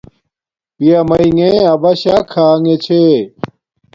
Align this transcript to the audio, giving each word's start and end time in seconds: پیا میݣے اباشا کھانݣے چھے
پیا 0.75 0.99
میݣے 1.09 1.51
اباشا 1.73 2.15
کھانݣے 2.31 2.75
چھے 2.83 3.03